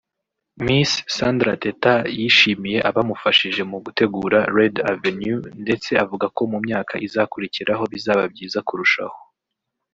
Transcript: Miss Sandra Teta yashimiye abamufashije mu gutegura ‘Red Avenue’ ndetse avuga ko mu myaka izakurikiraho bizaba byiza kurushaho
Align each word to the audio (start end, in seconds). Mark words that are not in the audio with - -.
Miss 0.65 0.91
Sandra 1.15 1.53
Teta 1.63 1.95
yashimiye 2.21 2.77
abamufashije 2.89 3.61
mu 3.71 3.77
gutegura 3.85 4.39
‘Red 4.57 4.75
Avenue’ 4.93 5.37
ndetse 5.63 5.91
avuga 6.03 6.25
ko 6.35 6.41
mu 6.51 6.59
myaka 6.65 6.93
izakurikiraho 7.07 7.83
bizaba 7.93 8.23
byiza 8.33 8.59
kurushaho 8.67 9.17